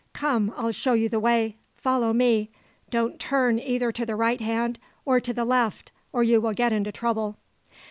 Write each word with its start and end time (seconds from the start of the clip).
Come, 0.13 0.51
I'll 0.57 0.71
show 0.71 0.93
you 0.93 1.09
the 1.09 1.19
way; 1.19 1.57
follow 1.75 2.11
me. 2.11 2.49
Don't 2.89 3.19
turn 3.19 3.59
either 3.59 3.91
to 3.91 4.03
the 4.03 4.15
right 4.15 4.41
hand 4.41 4.79
or 5.05 5.19
to 5.19 5.31
the 5.31 5.45
left, 5.45 5.91
or 6.11 6.23
you 6.23 6.41
will 6.41 6.53
get 6.53 6.73
into 6.73 6.91
trouble!" 6.91 7.37